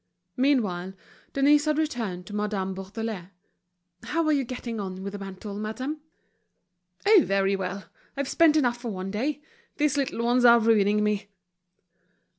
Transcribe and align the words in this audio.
Meanwhile, 0.35 0.93
Denise 1.33 1.65
had 1.65 1.77
returned 1.77 2.25
to 2.25 2.35
Madame 2.35 2.73
Bourdelais. 2.73 3.29
"How 4.05 4.25
are 4.25 4.31
you 4.33 4.43
getting 4.43 4.79
on 4.79 5.03
with 5.03 5.13
the 5.13 5.19
mantle, 5.19 5.53
madame?" 5.59 6.01
"Oh, 7.05 7.21
very 7.23 7.55
well. 7.55 7.85
I've 8.17 8.27
spent 8.27 8.57
enough 8.57 8.77
for 8.77 8.89
one 8.89 9.11
day. 9.11 9.43
These 9.77 9.97
little 9.97 10.25
ones 10.25 10.43
are 10.43 10.59
ruining 10.59 11.03
me!" 11.03 11.27